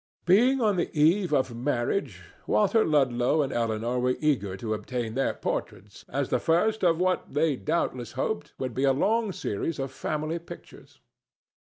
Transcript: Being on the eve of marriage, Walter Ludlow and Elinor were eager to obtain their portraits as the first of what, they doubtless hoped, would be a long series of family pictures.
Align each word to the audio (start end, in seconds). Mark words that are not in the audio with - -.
Being 0.25 0.61
on 0.61 0.77
the 0.77 0.89
eve 0.99 1.31
of 1.31 1.55
marriage, 1.55 2.23
Walter 2.47 2.83
Ludlow 2.83 3.43
and 3.43 3.53
Elinor 3.53 3.99
were 3.99 4.15
eager 4.19 4.57
to 4.57 4.73
obtain 4.73 5.13
their 5.13 5.35
portraits 5.35 6.05
as 6.09 6.29
the 6.29 6.39
first 6.39 6.83
of 6.83 6.97
what, 6.97 7.31
they 7.35 7.55
doubtless 7.55 8.13
hoped, 8.13 8.53
would 8.57 8.73
be 8.73 8.83
a 8.85 8.93
long 8.93 9.31
series 9.31 9.77
of 9.77 9.91
family 9.91 10.39
pictures. 10.39 10.99